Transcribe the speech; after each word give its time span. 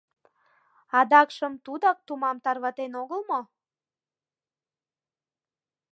Адакшым 0.99 1.53
тудак 1.65 1.97
тумам 2.07 2.37
тарватен 2.43 2.91
огыл 3.01 3.21
мо? 3.29 3.39